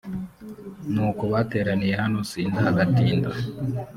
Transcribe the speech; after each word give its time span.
nuko 0.93 1.23
bateraniye 1.33 1.93
hano 2.01 2.19
sindagatinda 2.29 3.29